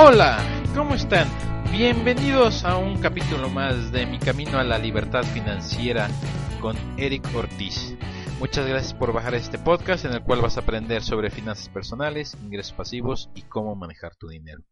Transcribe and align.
Hola, 0.00 0.38
¿cómo 0.76 0.94
están? 0.94 1.26
Bienvenidos 1.72 2.64
a 2.64 2.76
un 2.76 3.00
capítulo 3.00 3.48
más 3.50 3.90
de 3.90 4.06
Mi 4.06 4.20
Camino 4.20 4.56
a 4.60 4.62
la 4.62 4.78
Libertad 4.78 5.24
Financiera 5.24 6.08
con 6.60 6.76
Eric 6.96 7.26
Ortiz. 7.34 7.96
Muchas 8.38 8.64
gracias 8.64 8.94
por 8.94 9.12
bajar 9.12 9.34
este 9.34 9.58
podcast 9.58 10.04
en 10.04 10.12
el 10.12 10.22
cual 10.22 10.40
vas 10.40 10.56
a 10.56 10.60
aprender 10.60 11.02
sobre 11.02 11.30
finanzas 11.30 11.68
personales, 11.68 12.36
ingresos 12.40 12.74
pasivos 12.74 13.28
y 13.34 13.42
cómo 13.42 13.74
manejar 13.74 14.14
tu 14.14 14.28
dinero. 14.28 14.62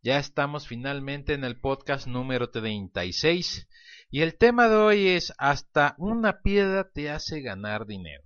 Ya 0.00 0.18
estamos 0.20 0.68
finalmente 0.68 1.34
en 1.34 1.42
el 1.42 1.58
podcast 1.58 2.06
número 2.06 2.48
36 2.48 3.66
y 4.12 4.20
el 4.20 4.38
tema 4.38 4.68
de 4.68 4.76
hoy 4.76 5.08
es 5.08 5.34
hasta 5.38 5.96
una 5.98 6.42
piedra 6.42 6.88
te 6.88 7.10
hace 7.10 7.40
ganar 7.40 7.84
dinero. 7.84 8.22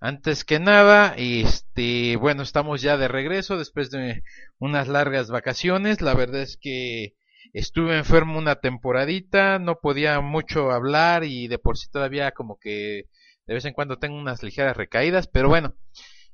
Antes 0.00 0.44
que 0.44 0.58
nada, 0.58 1.14
este, 1.16 2.16
bueno, 2.16 2.42
estamos 2.42 2.82
ya 2.82 2.96
de 2.96 3.08
regreso 3.08 3.56
después 3.56 3.90
de 3.90 4.22
unas 4.58 4.88
largas 4.88 5.30
vacaciones. 5.30 6.02
La 6.02 6.14
verdad 6.14 6.42
es 6.42 6.58
que 6.58 7.14
estuve 7.52 7.96
enfermo 7.96 8.38
una 8.38 8.56
temporadita, 8.56 9.58
no 9.58 9.76
podía 9.80 10.20
mucho 10.20 10.70
hablar 10.70 11.24
y 11.24 11.48
de 11.48 11.58
por 11.58 11.78
sí 11.78 11.88
todavía 11.90 12.32
como 12.32 12.58
que 12.58 13.04
de 13.46 13.54
vez 13.54 13.64
en 13.64 13.72
cuando 13.72 13.98
tengo 13.98 14.18
unas 14.18 14.42
ligeras 14.42 14.76
recaídas, 14.76 15.28
pero 15.28 15.48
bueno, 15.48 15.74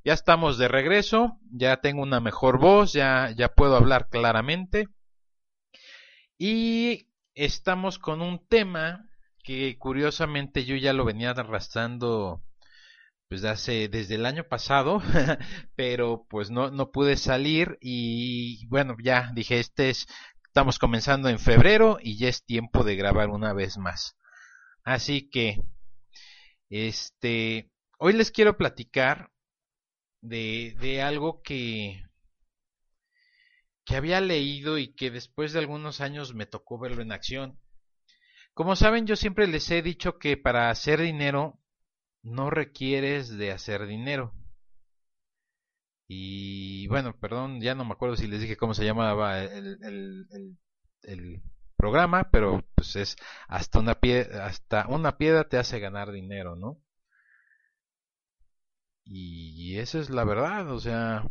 ya 0.05 0.15
estamos 0.15 0.59
de 0.59 0.69
regreso, 0.69 1.39
ya 1.51 1.77
tengo 1.77 2.03
una 2.03 2.21
mejor 2.21 2.59
voz, 2.59 2.93
ya, 2.93 3.33
ya 3.37 3.49
puedo 3.49 3.77
hablar 3.77 4.09
claramente. 4.09 4.89
Y 6.39 7.09
estamos 7.35 7.99
con 7.99 8.21
un 8.23 8.45
tema 8.49 9.09
que 9.45 9.77
curiosamente 9.79 10.65
yo 10.65 10.75
ya 10.77 10.93
lo 10.93 11.05
venía 11.05 11.31
arrastrando 11.31 12.43
pues 13.33 13.45
hace 13.45 13.89
desde 13.89 14.17
el 14.17 14.27
año 14.27 14.45
pasado, 14.45 15.01
pero 15.75 16.27
pues 16.29 16.51
no, 16.51 16.71
no 16.71 16.91
pude 16.91 17.17
salir 17.17 17.79
y 17.81 18.67
bueno, 18.67 18.95
ya 19.03 19.31
dije, 19.33 19.59
este 19.59 19.89
es, 19.89 20.07
estamos 20.45 20.79
comenzando 20.79 21.31
en 21.31 21.39
febrero 21.39 21.97
y 21.99 22.19
ya 22.19 22.29
es 22.29 22.45
tiempo 22.45 22.85
de 22.85 22.95
grabar 22.95 23.31
una 23.31 23.55
vez 23.55 23.79
más. 23.79 24.19
Así 24.85 25.31
que, 25.31 25.63
este, 26.69 27.71
hoy 27.97 28.13
les 28.13 28.31
quiero 28.31 28.59
platicar 28.59 29.31
de, 30.21 30.77
de 30.79 31.01
algo 31.01 31.41
que, 31.41 32.05
que 33.87 33.97
había 33.97 34.21
leído 34.21 34.77
y 34.77 34.93
que 34.93 35.11
después 35.11 35.55
de 35.55 35.61
algunos 35.61 36.03
años 36.03 36.35
me 36.35 36.45
tocó 36.45 36.79
verlo 36.79 37.01
en 37.01 37.13
acción. 37.13 37.59
Como 38.53 38.77
saben, 38.77 39.07
yo 39.07 39.17
siempre 39.17 39.47
les 39.47 39.71
he 39.71 39.81
dicho 39.81 40.19
que 40.19 40.37
para 40.37 40.69
hacer 40.69 41.01
dinero 41.01 41.62
no 42.23 42.51
requieres 42.51 43.37
de 43.37 43.53
hacer 43.53 43.87
dinero. 43.87 44.33
Y 46.09 46.87
bueno, 46.89 47.17
perdón, 47.19 47.61
ya 47.61 47.74
no 47.74 47.85
me 47.85 47.92
acuerdo 47.92 48.17
si 48.17 48.27
les 48.27 48.41
dije 48.41 48.57
cómo 48.57 48.74
se 48.74 48.85
llamaba 48.85 49.42
el, 49.42 49.79
el, 49.83 50.58
el, 51.02 51.42
programa, 51.77 52.30
pero 52.30 52.64
pues 52.77 52.97
es 52.97 53.17
hasta 53.48 53.80
una, 53.80 53.95
piedra, 53.97 54.47
hasta 54.47 54.86
una 54.89 55.17
piedra 55.19 55.48
te 55.48 55.58
hace 55.58 55.80
ganar 55.80 56.13
dinero, 56.13 56.55
¿no? 56.55 56.79
Y 59.05 59.79
eso 59.79 59.98
es 60.01 60.11
la 60.11 60.24
verdad, 60.24 60.70
o 60.70 60.79
sea, 60.79 61.24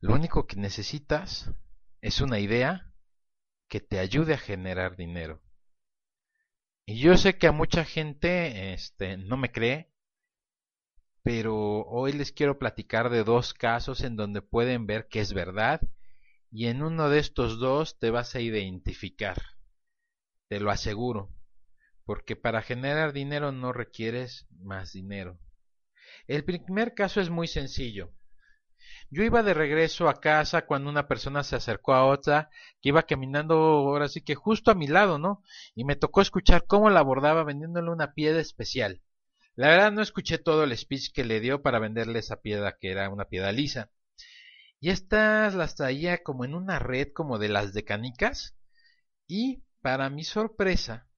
lo 0.00 0.14
único 0.14 0.46
que 0.46 0.56
necesitas 0.56 1.50
es 2.00 2.20
una 2.20 2.38
idea 2.38 2.92
que 3.68 3.80
te 3.80 3.98
ayude 3.98 4.34
a 4.34 4.38
generar 4.38 4.96
dinero. 4.96 5.42
Y 6.90 7.00
yo 7.00 7.18
sé 7.18 7.36
que 7.36 7.46
a 7.46 7.52
mucha 7.52 7.84
gente 7.84 8.72
este, 8.72 9.18
no 9.18 9.36
me 9.36 9.52
cree, 9.52 9.92
pero 11.22 11.82
hoy 11.82 12.14
les 12.14 12.32
quiero 12.32 12.58
platicar 12.58 13.10
de 13.10 13.24
dos 13.24 13.52
casos 13.52 14.00
en 14.00 14.16
donde 14.16 14.40
pueden 14.40 14.86
ver 14.86 15.06
que 15.06 15.20
es 15.20 15.34
verdad 15.34 15.82
y 16.50 16.68
en 16.68 16.82
uno 16.82 17.10
de 17.10 17.18
estos 17.18 17.58
dos 17.58 17.98
te 17.98 18.08
vas 18.08 18.34
a 18.34 18.40
identificar. 18.40 19.36
Te 20.48 20.60
lo 20.60 20.70
aseguro, 20.70 21.30
porque 22.06 22.36
para 22.36 22.62
generar 22.62 23.12
dinero 23.12 23.52
no 23.52 23.74
requieres 23.74 24.46
más 24.48 24.94
dinero. 24.94 25.38
El 26.26 26.42
primer 26.42 26.94
caso 26.94 27.20
es 27.20 27.28
muy 27.28 27.48
sencillo. 27.48 28.14
Yo 29.10 29.22
iba 29.22 29.42
de 29.42 29.54
regreso 29.54 30.08
a 30.08 30.20
casa 30.20 30.66
cuando 30.66 30.90
una 30.90 31.08
persona 31.08 31.42
se 31.42 31.56
acercó 31.56 31.94
a 31.94 32.04
otra 32.04 32.50
que 32.80 32.90
iba 32.90 33.04
caminando 33.04 33.54
ahora 33.56 34.08
sí 34.08 34.22
que 34.22 34.34
justo 34.34 34.70
a 34.70 34.74
mi 34.74 34.86
lado, 34.86 35.18
¿no? 35.18 35.42
Y 35.74 35.84
me 35.84 35.96
tocó 35.96 36.20
escuchar 36.20 36.66
cómo 36.66 36.90
la 36.90 37.00
abordaba 37.00 37.44
vendiéndole 37.44 37.90
una 37.90 38.12
piedra 38.12 38.40
especial. 38.40 39.00
La 39.54 39.68
verdad 39.68 39.92
no 39.92 40.02
escuché 40.02 40.38
todo 40.38 40.64
el 40.64 40.76
speech 40.76 41.12
que 41.12 41.24
le 41.24 41.40
dio 41.40 41.62
para 41.62 41.78
venderle 41.78 42.18
esa 42.20 42.40
piedra 42.40 42.76
que 42.80 42.90
era 42.90 43.08
una 43.08 43.24
piedra 43.24 43.50
lisa. 43.50 43.90
Y 44.80 44.90
estas 44.90 45.54
las 45.54 45.74
traía 45.74 46.22
como 46.22 46.44
en 46.44 46.54
una 46.54 46.78
red 46.78 47.08
como 47.12 47.38
de 47.38 47.48
las 47.48 47.72
de 47.72 47.84
canicas. 47.84 48.56
Y 49.26 49.64
para 49.80 50.10
mi 50.10 50.22
sorpresa, 50.22 51.08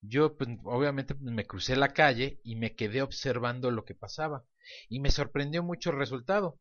yo 0.00 0.36
pues, 0.36 0.50
obviamente 0.64 1.14
pues, 1.14 1.32
me 1.32 1.46
crucé 1.46 1.76
la 1.76 1.88
calle 1.88 2.40
y 2.44 2.56
me 2.56 2.76
quedé 2.76 3.02
observando 3.02 3.70
lo 3.70 3.84
que 3.84 3.94
pasaba. 3.94 4.44
Y 4.88 5.00
me 5.00 5.10
sorprendió 5.10 5.62
mucho 5.62 5.90
el 5.90 5.98
resultado 5.98 6.60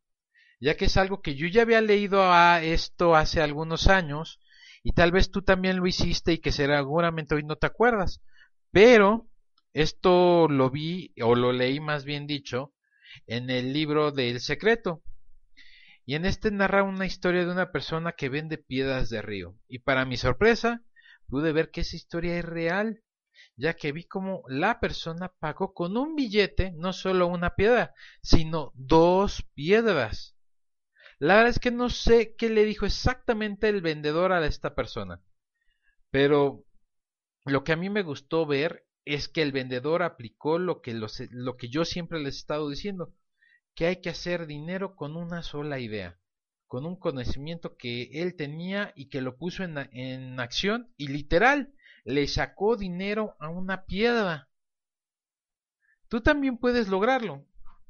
ya 0.59 0.75
que 0.75 0.85
es 0.85 0.97
algo 0.97 1.21
que 1.21 1.35
yo 1.35 1.47
ya 1.47 1.63
había 1.63 1.81
leído 1.81 2.31
a 2.31 2.63
esto 2.63 3.15
hace 3.15 3.41
algunos 3.41 3.87
años 3.87 4.39
y 4.83 4.93
tal 4.93 5.11
vez 5.11 5.31
tú 5.31 5.41
también 5.41 5.77
lo 5.77 5.87
hiciste 5.87 6.33
y 6.33 6.37
que 6.39 6.51
seguramente 6.51 7.35
hoy 7.35 7.43
no 7.43 7.55
te 7.55 7.67
acuerdas, 7.67 8.21
pero 8.71 9.27
esto 9.73 10.47
lo 10.47 10.69
vi 10.69 11.13
o 11.21 11.35
lo 11.35 11.51
leí 11.51 11.79
más 11.79 12.05
bien 12.05 12.27
dicho 12.27 12.73
en 13.27 13.49
el 13.49 13.73
libro 13.73 14.11
del 14.11 14.39
secreto. 14.39 15.03
Y 16.05 16.15
en 16.15 16.25
este 16.25 16.51
narra 16.51 16.83
una 16.83 17.05
historia 17.05 17.45
de 17.45 17.51
una 17.51 17.71
persona 17.71 18.11
que 18.11 18.29
vende 18.29 18.57
piedras 18.57 19.09
de 19.09 19.21
río. 19.21 19.55
Y 19.67 19.79
para 19.79 20.05
mi 20.05 20.17
sorpresa, 20.17 20.83
pude 21.27 21.51
ver 21.51 21.71
que 21.71 21.81
esa 21.81 21.95
historia 21.95 22.37
es 22.37 22.45
real, 22.45 23.01
ya 23.57 23.73
que 23.73 23.91
vi 23.91 24.05
como 24.05 24.43
la 24.47 24.79
persona 24.79 25.33
pagó 25.39 25.73
con 25.73 25.97
un 25.97 26.15
billete 26.15 26.71
no 26.75 26.93
solo 26.93 27.27
una 27.27 27.55
piedra, 27.55 27.93
sino 28.21 28.71
dos 28.75 29.43
piedras. 29.55 30.34
La 31.17 31.35
verdad 31.35 31.51
es 31.51 31.59
que 31.59 31.71
no 31.71 31.89
sé 31.89 32.35
qué 32.35 32.49
le 32.49 32.65
dijo 32.65 32.85
exactamente 32.85 33.69
el 33.69 33.81
vendedor 33.81 34.33
a 34.33 34.45
esta 34.45 34.75
persona. 34.75 35.21
Pero 36.11 36.65
lo 37.45 37.63
que 37.63 37.71
a 37.71 37.77
mí 37.77 37.89
me 37.89 38.03
gustó 38.03 38.45
ver 38.45 38.85
es 39.05 39.29
que 39.29 39.41
el 39.41 39.51
vendedor 39.51 40.03
aplicó 40.03 40.57
lo 40.59 40.81
que, 40.81 40.93
lo 40.93 41.57
que 41.57 41.69
yo 41.69 41.85
siempre 41.85 42.19
les 42.19 42.35
he 42.35 42.39
estado 42.39 42.69
diciendo, 42.69 43.13
que 43.75 43.85
hay 43.85 44.01
que 44.01 44.09
hacer 44.09 44.47
dinero 44.47 44.95
con 44.95 45.15
una 45.15 45.43
sola 45.43 45.79
idea, 45.79 46.19
con 46.67 46.85
un 46.85 46.97
conocimiento 46.97 47.77
que 47.77 48.09
él 48.21 48.35
tenía 48.35 48.91
y 48.95 49.09
que 49.09 49.21
lo 49.21 49.37
puso 49.37 49.63
en, 49.63 49.77
en 49.93 50.39
acción 50.39 50.93
y 50.97 51.07
literal 51.07 51.73
le 52.03 52.27
sacó 52.27 52.75
dinero 52.77 53.35
a 53.39 53.49
una 53.49 53.85
piedra. 53.85 54.49
Tú 56.07 56.21
también 56.21 56.57
puedes 56.57 56.87
lograrlo 56.87 57.45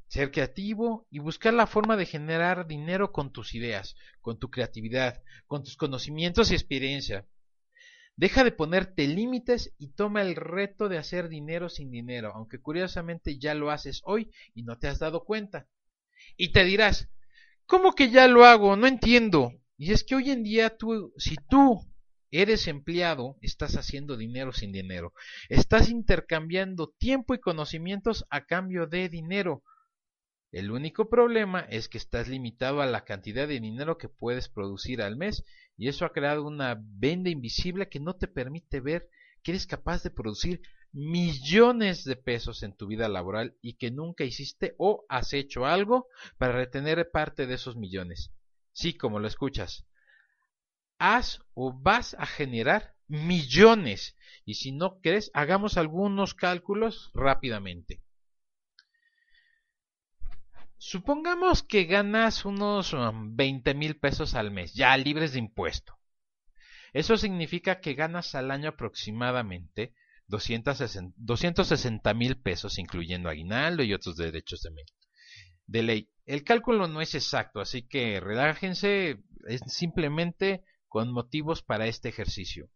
ser 0.08 0.32
creativo 0.32 1.08
y 1.10 1.20
buscar 1.20 1.54
la 1.54 1.68
forma 1.68 1.98
de 1.98 2.06
generar 2.06 2.68
dinero 2.68 3.12
con 3.12 3.32
tus 3.32 3.56
ideas, 3.56 3.96
con 4.22 4.40
tu 4.40 4.50
creatividad, 4.50 5.22
con 5.48 5.64
tus 5.64 5.78
conocimientos 5.78 6.52
y 6.52 6.54
experiencia. 6.54 7.28
Deja 8.18 8.46
de 8.46 8.52
ponerte 8.52 9.08
límites 9.08 9.74
y 9.78 9.90
toma 9.90 10.22
el 10.22 10.36
reto 10.36 10.88
de 10.88 10.98
hacer 10.98 11.28
dinero 11.28 11.68
sin 11.68 11.92
dinero, 11.92 12.32
aunque 12.34 12.62
curiosamente 12.62 13.38
ya 13.38 13.54
lo 13.54 13.72
haces 13.72 14.02
hoy 14.06 14.32
y 14.54 14.64
no 14.64 14.78
te 14.78 14.88
has 14.88 15.00
dado 15.00 15.26
cuenta. 15.26 15.68
Y 16.38 16.54
te 16.54 16.64
dirás, 16.64 17.10
¿cómo 17.66 17.94
que 17.94 18.10
ya 18.10 18.28
lo 18.28 18.46
hago? 18.46 18.78
No 18.78 18.88
entiendo. 18.88 19.52
Y 19.78 19.92
es 19.92 20.06
que 20.06 20.16
hoy 20.16 20.32
en 20.32 20.44
día 20.44 20.78
tú, 20.78 21.14
si 21.18 21.36
tú 21.50 21.86
eres 22.32 22.68
empleado, 22.68 23.38
estás 23.42 23.76
haciendo 23.76 24.16
dinero 24.16 24.54
sin 24.54 24.72
dinero. 24.72 25.14
Estás 25.50 25.90
intercambiando 25.90 26.94
tiempo 26.98 27.34
y 27.34 27.40
conocimientos 27.40 28.26
a 28.30 28.46
cambio 28.46 28.88
de 28.88 29.10
dinero. 29.10 29.64
El 30.52 30.72
único 30.72 31.10
problema 31.10 31.62
es 31.62 31.90
que 31.90 31.98
estás 31.98 32.28
limitado 32.28 32.82
a 32.82 32.86
la 32.86 33.04
cantidad 33.04 33.48
de 33.48 33.60
dinero 33.60 33.98
que 33.98 34.10
puedes 34.10 34.48
producir 34.48 35.02
al 35.02 35.18
mes 35.18 35.44
Y 35.78 35.90
eso 35.90 36.06
ha 36.06 36.14
creado 36.14 36.46
una 36.46 36.80
venda 36.80 37.30
invisible 37.30 37.90
que 37.90 38.00
no 38.00 38.16
te 38.16 38.28
permite 38.28 38.80
ver 38.80 39.10
que 39.44 39.52
eres 39.52 39.68
capaz 39.68 40.02
de 40.02 40.10
producir 40.10 40.62
millones 40.92 42.06
de 42.06 42.16
pesos 42.16 42.64
en 42.64 42.76
tu 42.76 42.88
vida 42.88 43.10
laboral 43.10 43.58
y 43.62 43.74
que 43.74 43.92
nunca 43.92 44.24
hiciste 44.24 44.76
o 44.78 45.06
has 45.10 45.34
hecho 45.34 45.66
algo 45.66 46.08
para 46.38 46.54
retener 46.54 47.12
parte 47.12 47.46
de 47.46 47.56
esos 47.56 47.76
millones. 47.76 48.32
Sí, 48.72 48.96
como 48.96 49.20
lo 49.20 49.28
escuchas. 49.28 49.86
Has 50.98 51.42
o 51.54 51.74
vas 51.74 52.16
a 52.18 52.26
generar 52.26 52.96
millones. 53.08 54.16
Y 54.46 54.56
si 54.56 54.72
no 54.72 55.02
crees, 55.02 55.32
hagamos 55.34 55.78
algunos 55.78 56.34
cálculos 56.34 57.12
rápidamente. 57.14 58.02
Supongamos 60.88 61.64
que 61.64 61.86
ganas 61.86 62.46
unos 62.46 62.94
20 62.94 63.72
um, 63.72 63.78
mil 63.78 63.98
pesos 63.98 64.36
al 64.36 64.52
mes, 64.52 64.76
ya 64.76 64.96
libres 64.96 65.34
de 65.34 65.40
impuesto. 65.40 65.98
Eso 66.94 67.18
significa 67.18 67.82
que 67.82 67.96
ganas 67.96 68.36
al 68.36 68.52
año 68.52 68.70
aproximadamente 68.70 69.96
260 70.28 72.14
mil 72.14 72.40
pesos, 72.40 72.78
incluyendo 72.78 73.30
aguinaldo 73.30 73.82
y 73.82 73.96
otros 73.96 74.16
derechos 74.16 74.62
de, 74.62 74.70
de 75.66 75.82
ley. 75.82 76.12
El 76.24 76.44
cálculo 76.44 76.88
no 76.88 77.02
es 77.02 77.16
exacto, 77.16 77.62
así 77.62 77.88
que 77.88 78.20
relájense, 78.20 79.24
es 79.48 79.62
simplemente 79.66 80.66
con 80.88 81.12
motivos 81.12 81.64
para 81.64 81.88
este 81.88 82.10
ejercicio. 82.10 82.70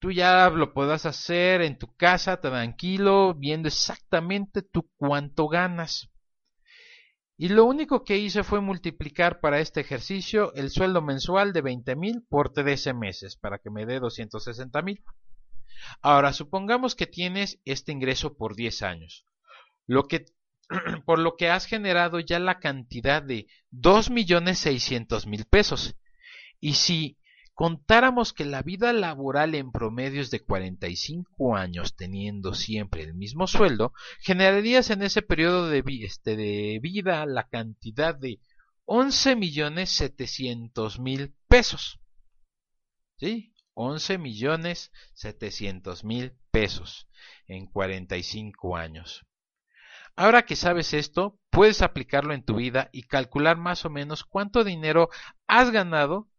Tú 0.00 0.12
ya 0.12 0.50
lo 0.50 0.74
puedas 0.74 1.06
hacer 1.06 1.62
en 1.62 1.78
tu 1.78 1.96
casa, 1.96 2.42
tranquilo, 2.42 3.32
viendo 3.32 3.68
exactamente 3.68 4.60
tú 4.60 4.90
cuánto 4.98 5.48
ganas. 5.48 6.10
Y 7.42 7.48
lo 7.48 7.64
único 7.64 8.04
que 8.04 8.18
hice 8.18 8.42
fue 8.42 8.60
multiplicar 8.60 9.40
para 9.40 9.60
este 9.60 9.80
ejercicio 9.80 10.52
el 10.52 10.68
sueldo 10.68 11.00
mensual 11.00 11.54
de 11.54 11.62
20 11.62 11.96
mil 11.96 12.22
por 12.28 12.52
13 12.52 12.92
meses, 12.92 13.38
para 13.38 13.56
que 13.56 13.70
me 13.70 13.86
dé 13.86 13.98
260 13.98 14.82
mil. 14.82 15.02
Ahora, 16.02 16.34
supongamos 16.34 16.94
que 16.94 17.06
tienes 17.06 17.58
este 17.64 17.92
ingreso 17.92 18.36
por 18.36 18.56
10 18.56 18.82
años, 18.82 19.24
lo 19.86 20.06
que, 20.06 20.26
por 21.06 21.18
lo 21.18 21.36
que 21.36 21.48
has 21.48 21.64
generado 21.64 22.20
ya 22.20 22.38
la 22.38 22.58
cantidad 22.58 23.22
de 23.22 23.46
2.600.000 23.72 25.48
pesos. 25.48 25.96
Y 26.60 26.74
si 26.74 27.16
contáramos 27.60 28.32
que 28.32 28.46
la 28.46 28.62
vida 28.62 28.94
laboral 28.94 29.54
en 29.54 29.70
promedio 29.70 30.22
es 30.22 30.30
de 30.30 30.40
45 30.40 31.56
años 31.56 31.94
teniendo 31.94 32.54
siempre 32.54 33.02
el 33.02 33.12
mismo 33.12 33.46
sueldo, 33.46 33.92
generarías 34.20 34.88
en 34.88 35.02
ese 35.02 35.20
periodo 35.20 35.68
de, 35.68 35.84
este, 36.00 36.36
de 36.36 36.78
vida 36.80 37.26
la 37.26 37.48
cantidad 37.48 38.14
de 38.14 38.40
11.700.000 38.86 41.34
pesos. 41.48 42.00
¿Sí? 43.18 43.52
11 43.74 44.16
millones 44.16 44.90
700 45.12 46.02
mil 46.02 46.32
pesos 46.50 47.10
en 47.46 47.66
45 47.66 48.78
años. 48.78 49.26
Ahora 50.16 50.46
que 50.46 50.56
sabes 50.56 50.94
esto, 50.94 51.38
puedes 51.50 51.82
aplicarlo 51.82 52.32
en 52.32 52.42
tu 52.42 52.54
vida 52.54 52.88
y 52.90 53.02
calcular 53.02 53.58
más 53.58 53.84
o 53.84 53.90
menos 53.90 54.24
cuánto 54.24 54.64
dinero 54.64 55.10
has 55.46 55.70
ganado 55.70 56.29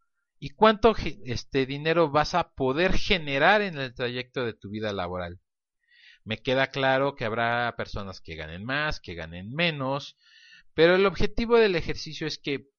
y 0.43 0.49
cuánto 0.49 0.95
este 1.23 1.67
dinero 1.67 2.09
vas 2.09 2.33
a 2.33 2.49
poder 2.55 2.97
generar 2.97 3.61
en 3.61 3.77
el 3.77 3.93
trayecto 3.93 4.43
de 4.43 4.53
tu 4.53 4.71
vida 4.71 4.91
laboral. 4.91 5.39
Me 6.25 6.41
queda 6.41 6.67
claro 6.67 7.15
que 7.15 7.25
habrá 7.25 7.75
personas 7.77 8.21
que 8.21 8.35
ganen 8.35 8.65
más, 8.65 8.99
que 8.99 9.13
ganen 9.13 9.53
menos, 9.53 10.17
pero 10.73 10.95
el 10.95 11.05
objetivo 11.05 11.57
del 11.57 11.75
ejercicio 11.75 12.25
es 12.25 12.39
que 12.39 12.69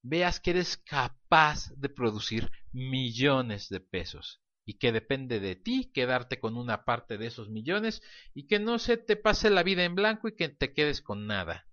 veas 0.00 0.38
que 0.38 0.50
eres 0.50 0.76
capaz 0.76 1.72
de 1.76 1.88
producir 1.88 2.52
millones 2.70 3.68
de 3.68 3.80
pesos 3.80 4.40
y 4.64 4.78
que 4.78 4.92
depende 4.92 5.40
de 5.40 5.56
ti 5.56 5.90
quedarte 5.92 6.38
con 6.38 6.56
una 6.56 6.84
parte 6.84 7.18
de 7.18 7.26
esos 7.26 7.50
millones 7.50 8.00
y 8.32 8.46
que 8.46 8.60
no 8.60 8.78
se 8.78 8.96
te 8.96 9.16
pase 9.16 9.50
la 9.50 9.64
vida 9.64 9.82
en 9.82 9.96
blanco 9.96 10.28
y 10.28 10.36
que 10.36 10.50
te 10.50 10.72
quedes 10.72 11.02
con 11.02 11.26
nada. 11.26 11.67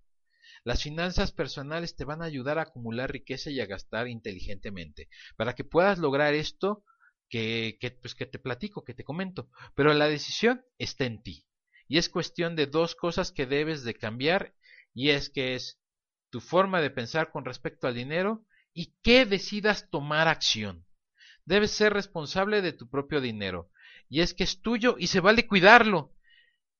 Las 0.66 0.82
finanzas 0.82 1.30
personales 1.30 1.94
te 1.94 2.04
van 2.04 2.22
a 2.22 2.24
ayudar 2.24 2.58
a 2.58 2.62
acumular 2.62 3.12
riqueza 3.12 3.52
y 3.52 3.60
a 3.60 3.66
gastar 3.66 4.08
inteligentemente. 4.08 5.08
Para 5.36 5.54
que 5.54 5.62
puedas 5.62 6.00
lograr 6.00 6.34
esto 6.34 6.82
que, 7.28 7.78
que, 7.80 7.92
pues 7.92 8.16
que 8.16 8.26
te 8.26 8.40
platico, 8.40 8.82
que 8.82 8.92
te 8.92 9.04
comento. 9.04 9.48
Pero 9.76 9.94
la 9.94 10.08
decisión 10.08 10.64
está 10.76 11.04
en 11.04 11.22
ti. 11.22 11.46
Y 11.86 11.98
es 11.98 12.08
cuestión 12.08 12.56
de 12.56 12.66
dos 12.66 12.96
cosas 12.96 13.30
que 13.30 13.46
debes 13.46 13.84
de 13.84 13.94
cambiar 13.94 14.56
y 14.92 15.10
es 15.10 15.30
que 15.30 15.54
es 15.54 15.80
tu 16.30 16.40
forma 16.40 16.80
de 16.80 16.90
pensar 16.90 17.30
con 17.30 17.44
respecto 17.44 17.86
al 17.86 17.94
dinero 17.94 18.44
y 18.74 18.96
que 19.04 19.24
decidas 19.24 19.88
tomar 19.88 20.26
acción. 20.26 20.84
Debes 21.44 21.70
ser 21.70 21.92
responsable 21.92 22.60
de 22.60 22.72
tu 22.72 22.90
propio 22.90 23.20
dinero. 23.20 23.70
Y 24.08 24.20
es 24.20 24.34
que 24.34 24.42
es 24.42 24.62
tuyo 24.62 24.96
y 24.98 25.06
se 25.06 25.20
vale 25.20 25.46
cuidarlo. 25.46 26.15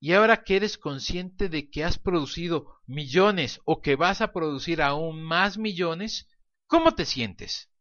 Y 0.06 0.12
ahora 0.12 0.44
que 0.44 0.54
eres 0.54 0.78
consciente 0.78 1.48
de 1.48 1.68
que 1.68 1.82
has 1.82 1.98
producido 1.98 2.80
millones 2.86 3.60
o 3.64 3.82
que 3.82 3.96
vas 3.96 4.20
a 4.20 4.32
producir 4.32 4.80
aún 4.80 5.20
más 5.20 5.58
millones, 5.58 6.28
¿cómo 6.68 6.94
te 6.94 7.04
sientes? 7.04 7.72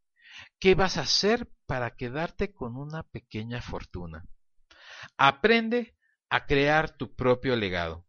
¿Qué 0.60 0.74
vas 0.74 0.98
a 0.98 1.02
hacer 1.02 1.48
para 1.68 1.96
quedarte 1.96 2.52
con 2.52 2.78
una 2.78 3.04
pequeña 3.04 3.62
fortuna? 3.62 4.26
Aprende 5.18 5.96
a 6.28 6.48
crear 6.48 6.98
tu 6.98 7.14
propio 7.14 7.56
legado. 7.56 8.08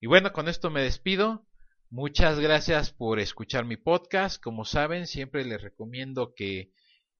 Y 0.00 0.06
bueno, 0.06 0.32
con 0.32 0.48
esto 0.48 0.70
me 0.70 0.80
despido. 0.80 1.46
Muchas 1.90 2.40
gracias 2.40 2.90
por 2.90 3.20
escuchar 3.20 3.66
mi 3.66 3.76
podcast. 3.76 4.42
Como 4.42 4.64
saben, 4.64 5.06
siempre 5.06 5.44
les 5.44 5.60
recomiendo 5.60 6.32
que, 6.34 6.72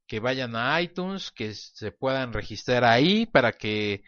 que 0.06 0.18
vayan 0.18 0.56
a 0.56 0.80
iTunes, 0.80 1.30
que 1.30 1.52
se 1.52 1.92
puedan 1.92 2.32
registrar 2.32 2.84
ahí 2.84 3.26
para 3.26 3.52
que 3.52 4.02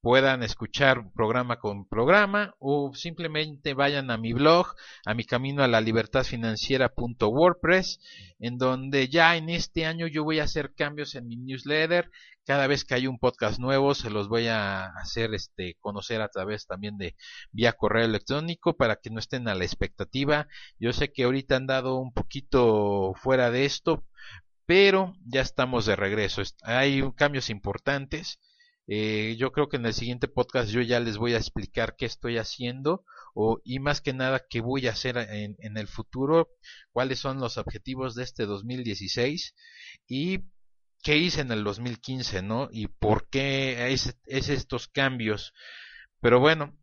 puedan 0.00 0.42
escuchar 0.42 1.12
programa 1.12 1.58
con 1.58 1.86
programa 1.86 2.54
o 2.58 2.92
simplemente 2.94 3.74
vayan 3.74 4.10
a 4.10 4.16
mi 4.16 4.32
blog, 4.32 4.74
a 5.04 5.14
mi 5.14 5.24
camino 5.24 5.62
a 5.62 5.68
la 5.68 5.80
libertad 5.80 6.24
financiera.wordpress, 6.24 8.00
en 8.38 8.56
donde 8.56 9.08
ya 9.08 9.36
en 9.36 9.50
este 9.50 9.84
año 9.84 10.06
yo 10.06 10.24
voy 10.24 10.40
a 10.40 10.44
hacer 10.44 10.74
cambios 10.74 11.14
en 11.14 11.26
mi 11.26 11.36
newsletter. 11.36 12.10
Cada 12.46 12.66
vez 12.66 12.84
que 12.84 12.94
hay 12.94 13.06
un 13.06 13.18
podcast 13.18 13.58
nuevo 13.58 13.94
se 13.94 14.10
los 14.10 14.28
voy 14.28 14.48
a 14.48 14.86
hacer 14.86 15.34
este 15.34 15.76
conocer 15.80 16.22
a 16.22 16.28
través 16.28 16.66
también 16.66 16.96
de 16.96 17.14
vía 17.52 17.74
correo 17.74 18.04
electrónico 18.04 18.76
para 18.76 18.96
que 18.96 19.10
no 19.10 19.18
estén 19.18 19.48
a 19.48 19.54
la 19.54 19.64
expectativa. 19.64 20.48
Yo 20.78 20.92
sé 20.92 21.12
que 21.12 21.24
ahorita 21.24 21.56
han 21.56 21.66
dado 21.66 21.96
un 21.98 22.12
poquito 22.12 23.12
fuera 23.16 23.50
de 23.50 23.66
esto, 23.66 24.04
pero 24.64 25.12
ya 25.26 25.42
estamos 25.42 25.84
de 25.84 25.96
regreso. 25.96 26.42
Hay 26.62 27.02
cambios 27.16 27.50
importantes 27.50 28.38
eh, 28.86 29.36
yo 29.38 29.52
creo 29.52 29.68
que 29.68 29.76
en 29.76 29.86
el 29.86 29.94
siguiente 29.94 30.28
podcast 30.28 30.70
yo 30.70 30.80
ya 30.80 31.00
les 31.00 31.16
voy 31.16 31.34
a 31.34 31.38
explicar 31.38 31.96
qué 31.96 32.06
estoy 32.06 32.38
haciendo 32.38 33.04
o, 33.34 33.60
y 33.64 33.78
más 33.78 34.00
que 34.00 34.12
nada 34.12 34.44
qué 34.48 34.60
voy 34.60 34.86
a 34.88 34.92
hacer 34.92 35.16
en, 35.16 35.56
en 35.60 35.76
el 35.76 35.86
futuro, 35.86 36.50
cuáles 36.90 37.20
son 37.20 37.38
los 37.38 37.58
objetivos 37.58 38.14
de 38.14 38.24
este 38.24 38.46
2016 38.46 39.54
y 40.08 40.40
qué 41.02 41.16
hice 41.16 41.40
en 41.42 41.52
el 41.52 41.64
2015, 41.64 42.42
¿no? 42.42 42.68
Y 42.70 42.88
por 42.88 43.28
qué 43.28 43.92
es, 43.92 44.18
es 44.26 44.48
estos 44.48 44.88
cambios. 44.88 45.52
Pero 46.20 46.40
bueno, 46.40 46.76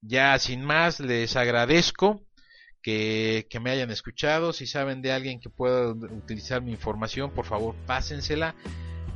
ya 0.00 0.38
sin 0.38 0.64
más, 0.64 1.00
les 1.00 1.36
agradezco 1.36 2.26
que, 2.82 3.46
que, 3.50 3.60
me 3.60 3.70
hayan 3.70 3.90
escuchado. 3.90 4.52
Si 4.52 4.66
saben 4.66 5.02
de 5.02 5.12
alguien 5.12 5.40
que 5.40 5.50
pueda 5.50 5.88
utilizar 5.90 6.62
mi 6.62 6.72
información, 6.72 7.32
por 7.32 7.46
favor, 7.46 7.74
pásensela 7.86 8.54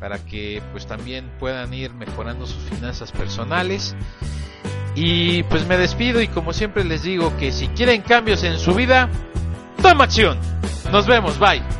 para 0.01 0.19
que 0.19 0.63
pues 0.73 0.87
también 0.87 1.31
puedan 1.39 1.73
ir 1.75 1.93
mejorando 1.93 2.47
sus 2.47 2.63
finanzas 2.65 3.13
personales. 3.13 3.95
Y 4.97 5.45
pues 5.45 5.67
me 5.67 5.77
despido 5.77 6.21
y 6.21 6.27
como 6.27 6.53
siempre 6.53 6.83
les 6.83 7.03
digo 7.03 7.37
que 7.37 7.53
si 7.53 7.69
quieren 7.69 8.03
cambios 8.03 8.43
en 8.43 8.59
su 8.59 8.75
vida, 8.75 9.09
toma 9.83 10.05
acción. 10.05 10.39
Nos 10.91 11.07
vemos, 11.07 11.39
bye. 11.39 11.80